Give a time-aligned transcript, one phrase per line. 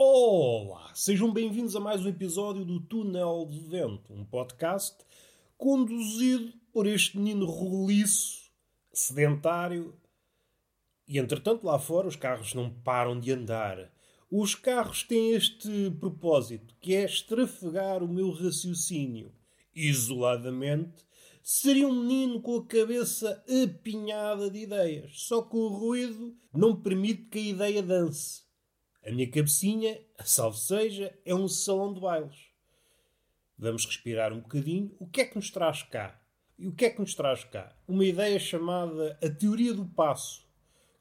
[0.00, 4.96] Olá, sejam bem-vindos a mais um episódio do Túnel de Vento, um podcast
[5.56, 8.48] conduzido por este menino roliço,
[8.92, 9.92] sedentário.
[11.08, 13.92] E entretanto, lá fora, os carros não param de andar.
[14.30, 19.32] Os carros têm este propósito, que é estrafegar o meu raciocínio.
[19.74, 21.04] Isoladamente,
[21.42, 27.24] seria um menino com a cabeça apinhada de ideias, só que o ruído não permite
[27.24, 28.46] que a ideia dance.
[29.08, 32.36] A minha cabecinha, salve seja, é um salão de bailes.
[33.56, 34.94] Vamos respirar um bocadinho.
[34.98, 36.20] O que é que nos traz cá?
[36.58, 37.74] E o que é que nos traz cá?
[37.88, 40.46] Uma ideia chamada a teoria do passo,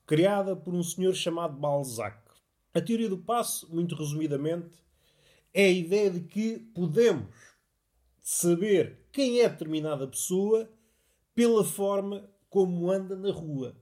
[0.05, 2.17] criada por um senhor chamado Balzac.
[2.73, 4.81] A teoria do passo, muito resumidamente,
[5.53, 7.35] é a ideia de que podemos
[8.21, 10.71] saber quem é determinada pessoa
[11.35, 13.75] pela forma como anda na rua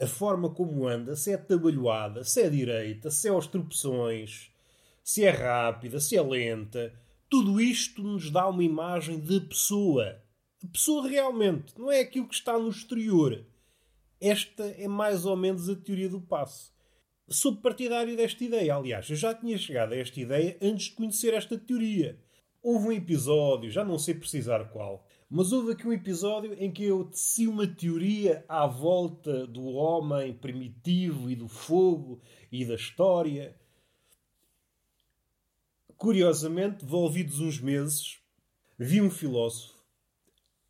[0.00, 4.50] a forma como anda, se é atabalhoada, se é direita, se é aos tropeções,
[5.02, 6.92] se é rápida, se é lenta,
[7.28, 10.22] tudo isto nos dá uma imagem de pessoa.
[10.62, 13.44] A pessoa realmente, não é aquilo que está no exterior.
[14.20, 16.72] Esta é mais ou menos a teoria do passo.
[17.28, 21.34] Sou partidário desta ideia, aliás, eu já tinha chegado a esta ideia antes de conhecer
[21.34, 22.18] esta teoria.
[22.62, 26.84] Houve um episódio, já não sei precisar qual, mas houve aqui um episódio em que
[26.84, 32.20] eu teci uma teoria à volta do homem primitivo e do fogo
[32.52, 33.58] e da história.
[35.96, 38.18] Curiosamente, envolvidos uns meses,
[38.78, 39.74] vi um filósofo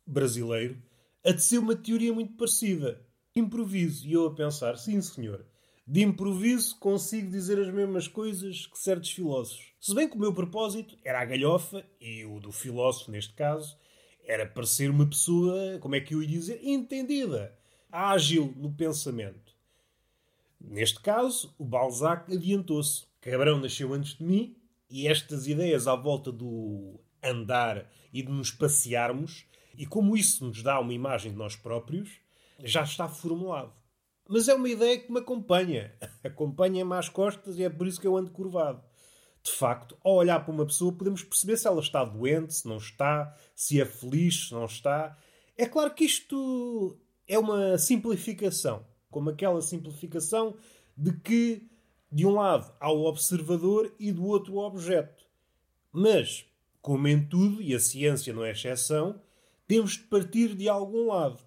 [0.05, 0.81] brasileiro
[1.23, 3.03] a tecer uma teoria muito parecida.
[3.35, 4.07] Improviso.
[4.07, 5.45] E eu a pensar, sim senhor,
[5.87, 9.73] de improviso consigo dizer as mesmas coisas que certos filósofos.
[9.79, 13.77] Se bem que o meu propósito era a galhofa, e o do filósofo neste caso,
[14.25, 17.55] era para ser uma pessoa, como é que eu ia dizer, entendida,
[17.91, 19.55] ágil no pensamento.
[20.59, 23.05] Neste caso, o Balzac adiantou-se.
[23.21, 24.55] Cabrão nasceu antes de mim
[24.89, 29.45] e estas ideias à volta do andar e de nos passearmos,
[29.77, 32.09] e como isso nos dá uma imagem de nós próprios,
[32.63, 33.73] já está formulado.
[34.27, 35.93] Mas é uma ideia que me acompanha.
[36.23, 38.81] Acompanha-me às costas e é por isso que eu ando curvado
[39.45, 42.77] de facto, ao olhar para uma pessoa, podemos perceber se ela está doente, se não
[42.77, 45.15] está, se é feliz, se não está.
[45.55, 46.97] É claro que isto
[47.27, 50.55] é uma simplificação, como aquela simplificação
[50.97, 51.69] de que,
[52.11, 55.23] de um lado, há o observador e do outro o objeto.
[55.91, 56.43] Mas,
[56.81, 59.21] como em tudo, e a ciência não é exceção,
[59.67, 61.39] temos de partir de algum lado.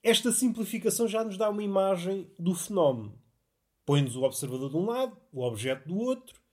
[0.00, 3.18] Esta simplificação já nos dá uma imagem do fenómeno.
[3.84, 6.45] Põe-nos o observador de um lado, o objeto do outro,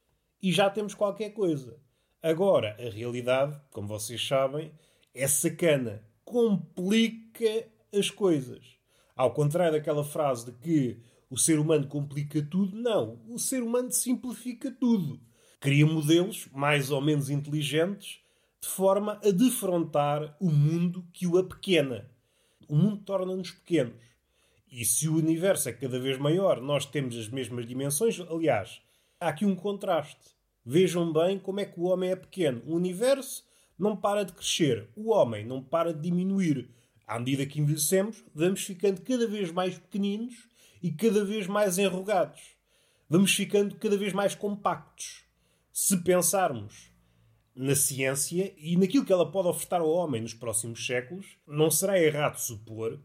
[0.43, 1.79] e já temos qualquer coisa.
[2.21, 4.73] Agora, a realidade, como vocês sabem,
[5.15, 6.03] é sacana.
[6.25, 7.65] Complica
[7.97, 8.77] as coisas.
[9.15, 10.99] Ao contrário daquela frase de que
[11.29, 13.21] o ser humano complica tudo, não.
[13.29, 15.19] O ser humano simplifica tudo.
[15.61, 18.19] Cria modelos mais ou menos inteligentes
[18.61, 22.09] de forma a defrontar o mundo que o apequena.
[22.67, 24.01] O mundo torna-nos pequenos.
[24.69, 28.19] E se o universo é cada vez maior, nós temos as mesmas dimensões.
[28.19, 28.81] Aliás,
[29.19, 30.32] há aqui um contraste.
[30.65, 32.61] Vejam bem como é que o homem é pequeno.
[32.65, 33.43] O universo
[33.77, 36.69] não para de crescer, o homem não para de diminuir.
[37.05, 40.47] À medida que envelhecemos, vamos ficando cada vez mais pequeninos
[40.81, 42.41] e cada vez mais enrugados.
[43.09, 45.23] Vamos ficando cada vez mais compactos.
[45.71, 46.91] Se pensarmos
[47.55, 51.99] na ciência e naquilo que ela pode ofertar ao homem nos próximos séculos, não será
[51.99, 52.99] errado supor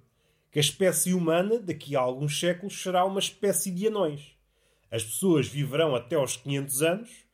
[0.50, 4.34] que a espécie humana, daqui a alguns séculos, será uma espécie de anões.
[4.90, 7.27] As pessoas viverão até aos 500 anos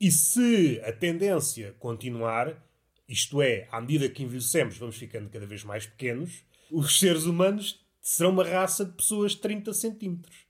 [0.00, 2.62] e se a tendência continuar,
[3.08, 7.84] isto é, à medida que envelhecemos, vamos ficando cada vez mais pequenos, os seres humanos
[8.00, 10.46] serão uma raça de pessoas de 30 centímetros.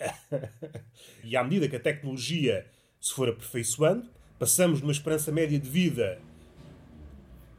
[1.22, 2.68] e à medida que a tecnologia
[3.04, 4.08] se for aperfeiçoando,
[4.38, 6.18] passamos de uma esperança média de vida.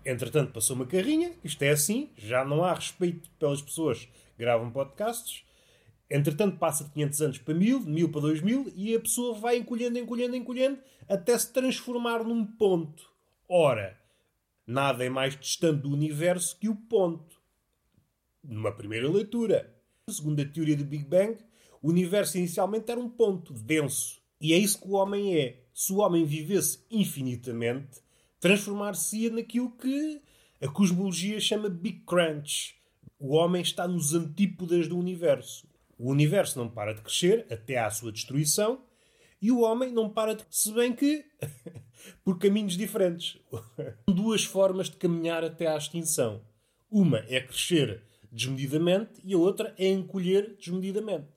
[0.04, 4.72] Entretanto, passou uma carrinha, isto é assim, já não há respeito pelas pessoas que gravam
[4.72, 5.45] podcasts,
[6.10, 9.58] Entretanto, passa de 500 anos para 1000, de 1000 para 2000 e a pessoa vai
[9.58, 10.80] encolhendo, encolhendo, encolhendo
[11.10, 13.10] até se transformar num ponto.
[13.50, 14.00] Ora,
[14.68, 17.36] nada é mais distante do universo que o ponto.
[18.44, 19.74] Numa primeira leitura.
[20.08, 21.38] Segundo a teoria do Big Bang,
[21.82, 24.22] o universo inicialmente era um ponto denso.
[24.40, 25.64] E é isso que o homem é.
[25.74, 28.00] Se o homem vivesse infinitamente,
[28.40, 30.22] transformar-se-ia naquilo que
[30.62, 32.76] a cosmologia chama Big Crunch.
[33.20, 35.68] O homem está nos antípodas do universo.
[35.98, 38.84] O universo não para de crescer até à sua destruição
[39.42, 40.44] e o homem não para de.
[40.50, 41.26] Se bem que.
[42.24, 43.38] por caminhos diferentes.
[44.08, 46.42] Duas formas de caminhar até à extinção.
[46.90, 51.28] Uma é crescer desmedidamente e a outra é encolher desmedidamente.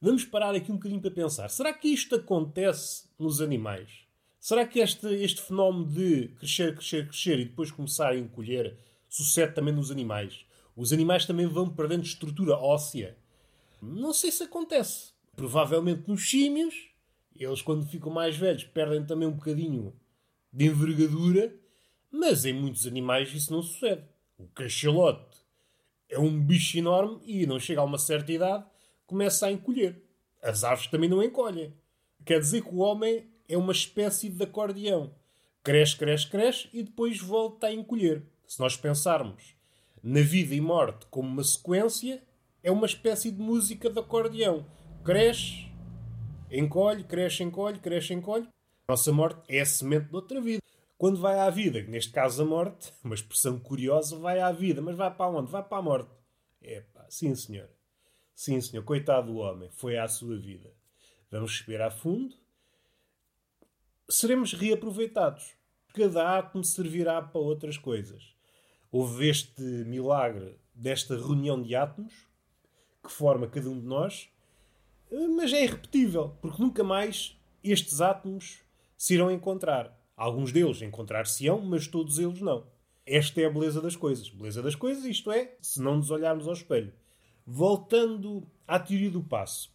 [0.00, 1.48] Vamos parar aqui um bocadinho para pensar.
[1.48, 3.90] Será que isto acontece nos animais?
[4.38, 8.76] Será que este, este fenómeno de crescer, crescer, crescer e depois começar a encolher
[9.08, 10.44] sucede também nos animais?
[10.76, 13.16] Os animais também vão perdendo estrutura óssea?
[13.84, 15.12] Não sei se acontece.
[15.36, 16.74] Provavelmente nos símios,
[17.34, 19.94] eles quando ficam mais velhos perdem também um bocadinho
[20.52, 21.54] de envergadura,
[22.10, 24.04] mas em muitos animais isso não sucede.
[24.38, 25.38] O cachalote
[26.08, 28.64] é um bicho enorme e não chega a uma certa idade,
[29.06, 30.00] começa a encolher.
[30.42, 31.72] As aves também não encolhem.
[32.24, 35.14] Quer dizer que o homem é uma espécie de acordeão.
[35.62, 38.22] Cresce, cresce, cresce e depois volta a encolher.
[38.46, 39.54] Se nós pensarmos
[40.02, 42.22] na vida e morte como uma sequência,
[42.64, 44.66] é uma espécie de música de acordeão.
[45.04, 45.70] Cresce,
[46.50, 48.48] encolhe, cresce, encolhe, cresce, encolhe.
[48.88, 50.62] Nossa morte é a semente de outra vida.
[50.96, 54.96] Quando vai à vida, neste caso a morte, uma expressão curiosa, vai à vida, mas
[54.96, 55.52] vai para onde?
[55.52, 56.10] Vai para a morte.
[56.62, 57.68] É pá, sim senhor.
[58.34, 60.72] Sim senhor, coitado do homem, foi à sua vida.
[61.30, 62.34] Vamos respirar fundo.
[64.08, 65.54] Seremos reaproveitados.
[65.92, 68.34] Cada átomo servirá para outras coisas.
[68.90, 72.33] Houve este milagre desta reunião de átomos
[73.04, 74.28] que forma cada um de nós,
[75.36, 78.62] mas é irrepetível, porque nunca mais estes átomos
[78.96, 79.96] se irão encontrar.
[80.16, 82.66] Alguns deles encontrar-se-ão, mas todos eles não.
[83.06, 84.28] Esta é a beleza das coisas.
[84.30, 86.92] Beleza das coisas, isto é, se não nos olharmos ao espelho.
[87.46, 89.70] Voltando à teoria do passo,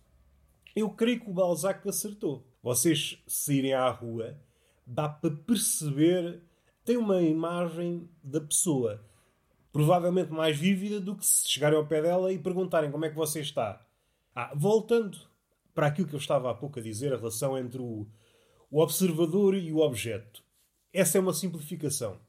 [0.75, 2.43] eu creio que o Balzac acertou.
[2.63, 4.37] Vocês saírem à rua,
[4.85, 6.41] dá para perceber,
[6.83, 9.05] tem uma imagem da pessoa
[9.71, 13.15] provavelmente mais vívida do que se chegarem ao pé dela e perguntarem como é que
[13.15, 13.85] você está.
[14.35, 15.17] Ah, voltando
[15.73, 18.07] para aquilo que eu estava há pouco a dizer, a relação entre o,
[18.69, 20.43] o observador e o objeto.
[20.91, 22.19] Essa é uma simplificação.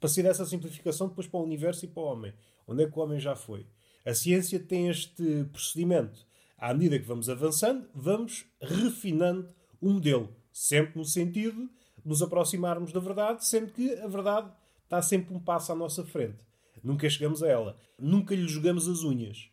[0.00, 2.32] Passei dessa simplificação depois para o universo e para o homem.
[2.66, 3.66] Onde é que o homem já foi?
[4.04, 6.26] A ciência tem este procedimento.
[6.56, 9.48] À medida que vamos avançando, vamos refinando
[9.80, 10.34] o modelo.
[10.52, 11.68] Sempre no sentido
[11.98, 14.50] de nos aproximarmos da verdade, sendo que a verdade
[14.84, 16.49] está sempre um passo à nossa frente.
[16.82, 17.76] Nunca chegamos a ela.
[17.98, 19.50] Nunca lhe jogamos as unhas.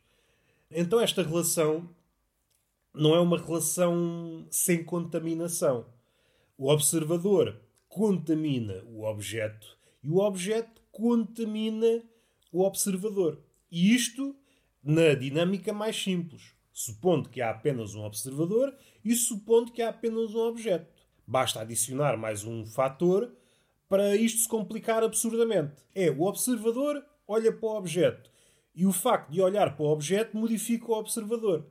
[0.70, 1.90] Então esta relação
[2.94, 5.86] não é uma relação sem contaminação.
[6.58, 12.04] O observador contamina o objeto e o objeto contamina
[12.52, 13.40] o observador.
[13.72, 14.36] E isto
[14.84, 20.34] na dinâmica mais simples, supondo que há apenas um observador e supondo que há apenas
[20.34, 20.92] um objeto.
[21.26, 23.32] Basta adicionar mais um fator
[23.90, 25.76] para isto se complicar absurdamente.
[25.94, 28.32] É o observador olha para o objeto
[28.74, 31.66] e o facto de olhar para o objeto modifica o observador.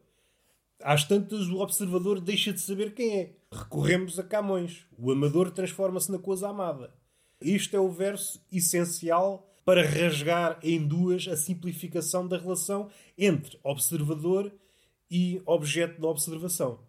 [0.82, 3.32] Às tantas, o observador deixa de saber quem é.
[3.50, 4.84] Recorremos a Camões.
[4.98, 6.92] O amador transforma-se na coisa amada.
[7.40, 14.52] Isto é o verso essencial para rasgar em duas a simplificação da relação entre observador
[15.10, 16.80] e objeto de observação.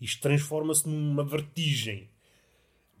[0.00, 2.08] Isto transforma-se numa vertigem.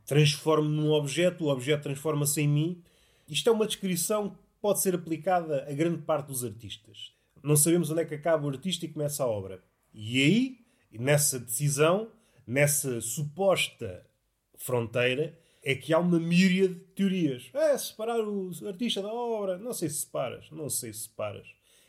[0.04, 2.82] Transformo-me num objeto, o objeto transforma-se em mim.
[3.30, 7.90] Isto é uma descrição que pode ser aplicada a grande parte dos artistas não sabemos
[7.90, 9.62] onde é que acaba o artista e começa a obra.
[9.92, 10.58] E aí,
[10.92, 12.10] nessa decisão,
[12.46, 14.06] nessa suposta
[14.56, 17.50] fronteira, é que há uma míria de teorias.
[17.54, 19.58] É, separar o artista da obra.
[19.58, 21.46] Não sei se separas, não sei se separas.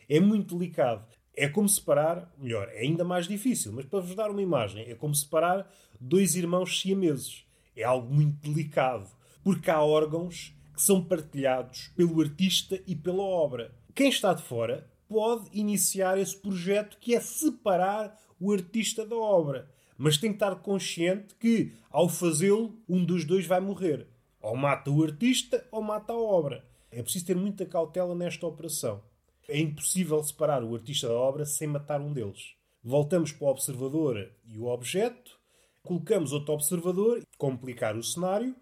[0.10, 1.06] É muito delicado.
[1.34, 4.96] É como separar, melhor, é ainda mais difícil, mas para vos dar uma imagem, é
[4.96, 7.46] como separar dois irmãos siameses.
[7.74, 9.10] É algo muito delicado,
[9.42, 13.74] porque há órgãos que são partilhados pelo artista e pela obra.
[13.94, 19.70] Quem está de fora pode iniciar esse projeto que é separar o artista da obra.
[19.98, 24.08] Mas tem que estar consciente que, ao fazê-lo, um dos dois vai morrer.
[24.42, 26.66] Ou mata o artista ou mata a obra.
[26.90, 29.04] É preciso ter muita cautela nesta operação.
[29.48, 32.56] É impossível separar o artista da obra sem matar um deles.
[32.84, 35.40] Voltamos para o observador e o objeto,
[35.84, 38.56] colocamos outro observador, complicar o cenário,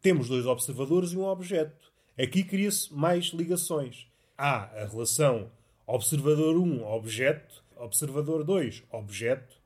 [0.00, 1.92] temos dois observadores e um objeto.
[2.18, 4.06] Aqui cria-se mais ligações.
[4.36, 5.50] Há a relação
[5.86, 9.56] observador 1, objeto, observador 2, objeto.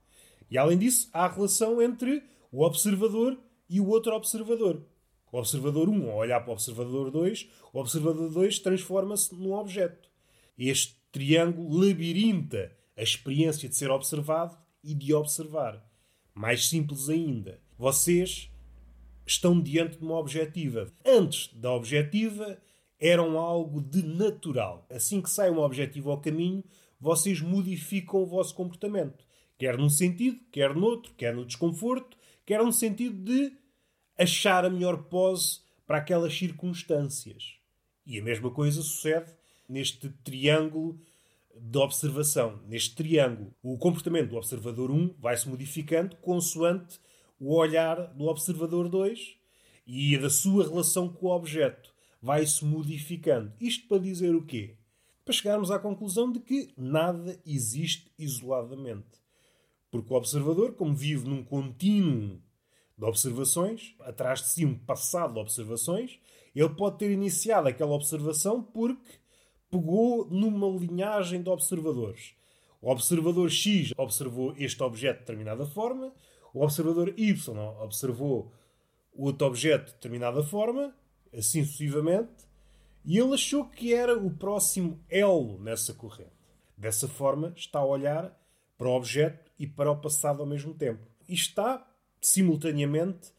[0.50, 4.82] E além disso, há a relação entre o observador e o outro observador.
[5.32, 10.10] O observador 1, ao olhar para o observador 2, o observador 2 transforma-se num objeto.
[10.58, 15.82] Este triângulo labirinta a experiência de ser observado e de observar.
[16.34, 18.51] Mais simples ainda, vocês
[19.26, 20.92] estão diante de uma objetiva.
[21.04, 22.58] Antes da objetiva,
[23.00, 24.86] eram algo de natural.
[24.90, 26.62] Assim que sai um objetivo ao caminho,
[27.00, 29.24] vocês modificam o vosso comportamento.
[29.58, 33.52] Quer num sentido, quer noutro, quer no desconforto, quer no sentido de
[34.18, 37.56] achar a melhor pose para aquelas circunstâncias.
[38.06, 39.32] E a mesma coisa sucede
[39.68, 41.00] neste triângulo
[41.54, 43.54] de observação neste triângulo.
[43.62, 46.98] O comportamento do observador 1 vai se modificando consoante
[47.44, 49.36] o olhar do observador 2
[49.84, 51.92] e da sua relação com o objeto.
[52.20, 53.52] Vai se modificando.
[53.60, 54.76] Isto para dizer o quê?
[55.24, 59.20] Para chegarmos à conclusão de que nada existe isoladamente.
[59.90, 62.40] Porque o observador, como vive num contínuo
[62.96, 66.20] de observações, atrás de si um passado de observações,
[66.54, 69.18] ele pode ter iniciado aquela observação porque
[69.68, 72.36] pegou numa linhagem de observadores.
[72.82, 76.12] O observador X observou este objeto de determinada forma,
[76.52, 78.52] o observador Y observou
[79.14, 80.92] outro objeto de determinada forma,
[81.32, 82.32] assim sucessivamente,
[83.04, 86.32] e ele achou que era o próximo elo nessa corrente.
[86.76, 88.36] Dessa forma, está a olhar
[88.76, 91.06] para o objeto e para o passado ao mesmo tempo.
[91.28, 91.88] E está,
[92.20, 93.32] simultaneamente,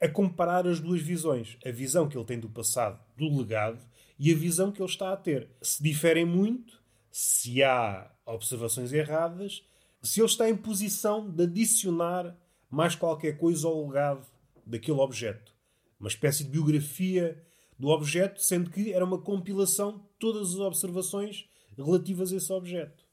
[0.00, 1.58] a comparar as duas visões.
[1.64, 3.78] A visão que ele tem do passado, do legado,
[4.18, 5.50] e a visão que ele está a ter.
[5.60, 6.79] Se diferem muito,
[7.10, 9.64] se há observações erradas,
[10.02, 12.36] se ele está em posição de adicionar
[12.70, 14.26] mais qualquer coisa ao legado
[14.64, 15.52] daquele objeto.
[15.98, 17.42] Uma espécie de biografia
[17.78, 23.04] do objeto, sendo que era uma compilação de todas as observações relativas a esse objeto.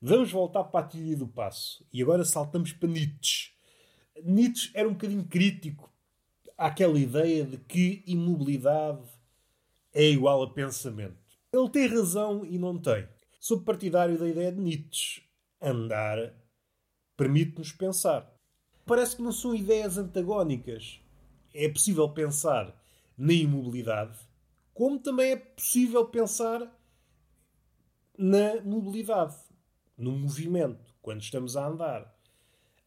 [0.00, 1.86] Vamos voltar para a teoria do passo.
[1.92, 3.52] E agora saltamos para Nietzsche.
[4.24, 5.92] Nietzsche era um bocadinho crítico
[6.58, 9.06] àquela ideia de que imobilidade
[9.94, 11.21] é igual a pensamento.
[11.54, 13.06] Ele tem razão e não tem.
[13.38, 15.22] Sou partidário da ideia de Nietzsche.
[15.60, 16.34] Andar
[17.14, 18.32] permite-nos pensar.
[18.86, 20.98] Parece que não são ideias antagónicas.
[21.52, 22.74] É possível pensar
[23.18, 24.18] na imobilidade,
[24.72, 26.74] como também é possível pensar
[28.16, 29.36] na mobilidade,
[29.98, 32.18] no movimento, quando estamos a andar.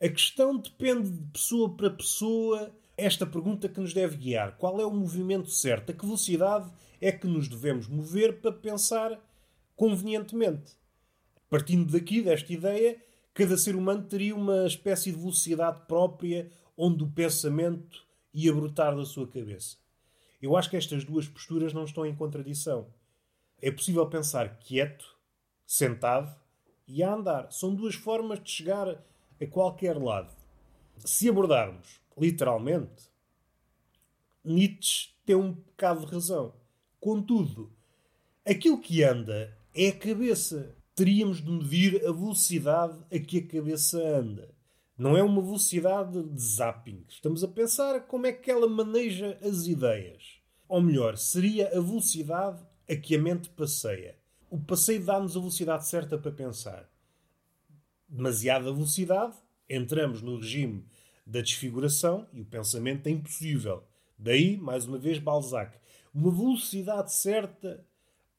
[0.01, 2.75] A questão depende de pessoa para pessoa.
[2.97, 5.91] Esta pergunta que nos deve guiar: qual é o movimento certo?
[5.91, 6.71] A que velocidade
[7.01, 9.19] é que nos devemos mover para pensar
[9.75, 10.73] convenientemente?
[11.49, 13.01] Partindo daqui, desta ideia,
[13.33, 19.05] cada ser humano teria uma espécie de velocidade própria onde o pensamento ia brotar da
[19.05, 19.77] sua cabeça.
[20.41, 22.87] Eu acho que estas duas posturas não estão em contradição.
[23.61, 25.15] É possível pensar quieto,
[25.65, 26.35] sentado
[26.87, 27.51] e a andar.
[27.51, 30.33] São duas formas de chegar a qualquer lado.
[30.99, 33.09] Se abordarmos literalmente,
[34.43, 36.53] Nietzsche tem um bocado de razão.
[37.05, 37.71] Contudo,
[38.43, 40.75] aquilo que anda é a cabeça.
[40.95, 44.55] Teríamos de medir a velocidade a que a cabeça anda.
[44.97, 47.05] Não é uma velocidade de zapping.
[47.07, 50.39] Estamos a pensar como é que ela maneja as ideias.
[50.67, 54.17] Ou melhor, seria a velocidade a que a mente passeia.
[54.49, 56.89] O passeio dá-nos a velocidade certa para pensar.
[58.09, 59.35] Demasiada velocidade,
[59.69, 60.83] entramos no regime
[61.23, 63.83] da desfiguração e o pensamento é impossível.
[64.17, 65.84] Daí, mais uma vez, Balzac.
[66.15, 67.85] Uma velocidade certa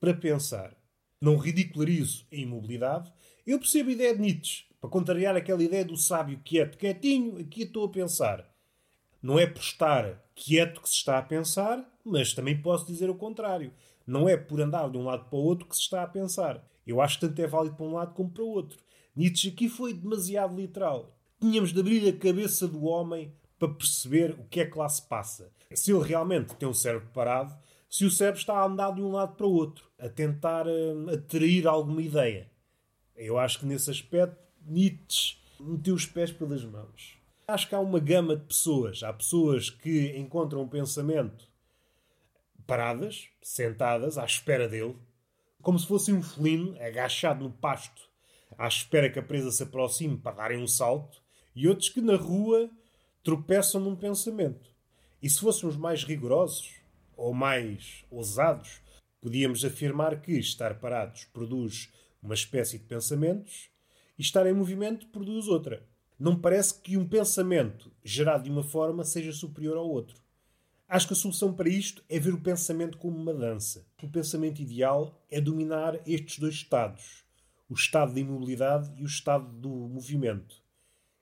[0.00, 0.74] para pensar.
[1.20, 3.12] Não ridicularizo a imobilidade.
[3.46, 7.64] Eu percebo a ideia de Nietzsche para contrariar aquela ideia do sábio quieto, quietinho, aqui
[7.64, 8.50] estou a pensar.
[9.20, 13.14] Não é por estar quieto que se está a pensar, mas também posso dizer o
[13.14, 13.70] contrário.
[14.06, 16.66] Não é por andar de um lado para o outro que se está a pensar.
[16.86, 18.78] Eu acho que tanto é válido para um lado como para o outro.
[19.14, 21.14] Nietzsche aqui foi demasiado literal.
[21.38, 25.06] Tínhamos de abrir a cabeça do homem para perceber o que é que lá se
[25.06, 25.54] passa.
[25.72, 27.56] Se ele realmente tem o cérebro parado,
[27.88, 31.10] se o cérebro está a andar de um lado para o outro, a tentar uh,
[31.14, 32.50] atrair alguma ideia.
[33.14, 37.16] Eu acho que nesse aspecto Nietzsche meteu os pés pelas mãos.
[37.48, 39.02] Acho que há uma gama de pessoas.
[39.02, 41.48] Há pessoas que encontram um pensamento
[42.66, 44.96] paradas, sentadas, à espera dele,
[45.62, 48.02] como se fosse um felino agachado no pasto,
[48.58, 51.22] à espera que a presa se aproxime para darem um salto,
[51.54, 52.68] e outros que na rua
[53.22, 54.70] tropeçam num pensamento.
[55.22, 56.74] E se fôssemos mais rigorosos
[57.16, 58.80] ou mais ousados,
[59.20, 61.92] podíamos afirmar que estar parados produz
[62.22, 63.70] uma espécie de pensamentos
[64.18, 65.86] e estar em movimento produz outra.
[66.18, 70.20] Não parece que um pensamento gerado de uma forma seja superior ao outro.
[70.88, 73.84] Acho que a solução para isto é ver o pensamento como uma dança.
[74.02, 77.24] O pensamento ideal é dominar estes dois estados,
[77.68, 80.62] o estado de imobilidade e o estado do movimento.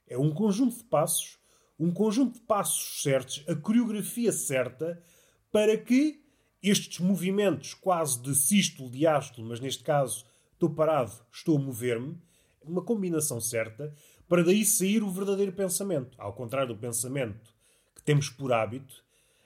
[0.07, 1.39] É um conjunto de passos,
[1.78, 5.02] um conjunto de passos certos, a coreografia certa
[5.50, 6.23] para que
[6.62, 12.16] estes movimentos quase de sístolo, diástolo, mas neste caso estou parado, estou a mover-me,
[12.62, 13.95] uma combinação certa
[14.28, 16.16] para daí sair o verdadeiro pensamento.
[16.19, 17.54] Ao contrário do pensamento
[17.95, 19.04] que temos por hábito,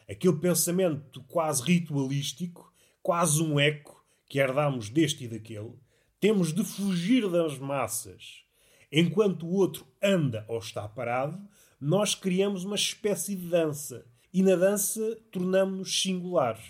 [0.08, 5.74] aquele pensamento quase ritualístico, quase um eco que herdamos deste e daquele,
[6.20, 8.44] temos de fugir das massas.
[8.90, 11.38] Enquanto o outro anda ou está parado,
[11.80, 14.04] nós criamos uma espécie de dança.
[14.32, 16.64] E na dança tornamos-nos singulares.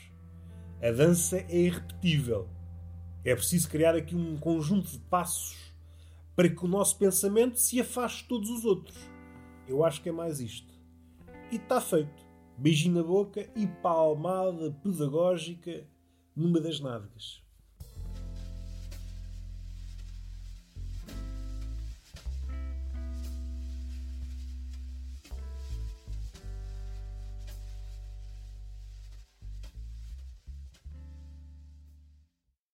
[0.82, 2.48] A dança é irrepetível.
[3.24, 5.56] É preciso criar aqui um conjunto de passos
[6.36, 8.96] para que o nosso pensamento se afaste de todos os outros.
[9.66, 10.72] Eu acho que é mais isto.
[11.50, 12.26] E está feito.
[12.56, 15.86] Beijinho na boca e palmada pedagógica
[16.36, 17.42] numa das nádegas.